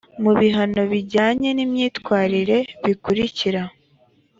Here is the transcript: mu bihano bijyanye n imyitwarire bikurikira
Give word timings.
mu 0.23 0.31
bihano 0.39 0.81
bijyanye 0.91 1.49
n 1.53 1.59
imyitwarire 1.65 2.57
bikurikira 2.85 3.61